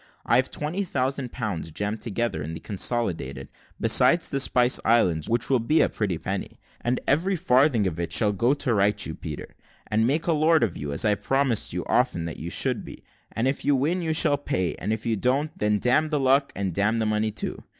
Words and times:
I 0.25 0.37
have 0.37 0.49
twenty 0.49 0.83
thousand 0.83 1.31
pounds 1.31 1.69
jammed 1.69 2.01
together 2.01 2.41
in 2.41 2.55
the 2.55 2.59
consolidated, 2.59 3.49
besides 3.79 4.29
the 4.29 4.39
Spice 4.39 4.79
Islands, 4.83 5.29
which 5.29 5.47
will 5.47 5.59
be 5.59 5.79
a 5.81 5.89
pretty 5.89 6.17
penny; 6.17 6.59
and 6.83 6.99
every 7.07 7.35
farthing 7.35 7.85
of 7.85 7.99
it 7.99 8.11
shall 8.11 8.31
go 8.33 8.55
to 8.55 8.73
right 8.73 9.05
you, 9.05 9.13
Peter, 9.13 9.53
and 9.85 10.07
make 10.07 10.25
a 10.25 10.33
lord 10.33 10.63
of 10.63 10.75
you, 10.75 10.91
as 10.91 11.05
I 11.05 11.13
promised 11.13 11.71
you 11.71 11.85
often 11.85 12.23
that 12.25 12.39
you 12.39 12.49
should 12.49 12.83
be; 12.83 13.03
and 13.31 13.47
if 13.47 13.63
you 13.63 13.75
win 13.75 14.01
you 14.01 14.11
shall 14.13 14.39
pay, 14.39 14.73
and 14.79 14.91
if 14.91 15.05
you 15.05 15.17
don't, 15.17 15.55
then 15.55 15.77
damn 15.77 16.09
the 16.09 16.19
luck 16.19 16.51
and 16.55 16.73
damn 16.73 16.97
the 16.97 17.05
money 17.05 17.29
too. 17.29 17.63